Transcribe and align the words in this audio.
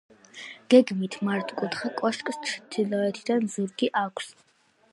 გეგმით 0.73 1.17
მართკუთხა 1.27 1.91
კოშკს 1.99 2.39
ჩრდილოეთიდან 2.49 3.47
ზურგი 3.57 3.91
აქვს. 4.05 4.33